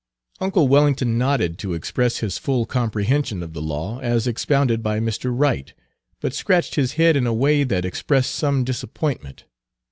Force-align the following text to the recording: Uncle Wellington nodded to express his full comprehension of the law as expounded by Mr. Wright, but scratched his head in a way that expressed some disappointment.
Uncle 0.39 0.67
Wellington 0.67 1.19
nodded 1.19 1.59
to 1.59 1.75
express 1.75 2.17
his 2.17 2.39
full 2.39 2.65
comprehension 2.65 3.43
of 3.43 3.53
the 3.53 3.61
law 3.61 3.99
as 3.99 4.25
expounded 4.25 4.81
by 4.81 4.99
Mr. 4.99 5.31
Wright, 5.31 5.75
but 6.19 6.33
scratched 6.33 6.73
his 6.73 6.93
head 6.93 7.15
in 7.15 7.27
a 7.27 7.33
way 7.35 7.63
that 7.63 7.85
expressed 7.85 8.33
some 8.33 8.63
disappointment. 8.63 9.45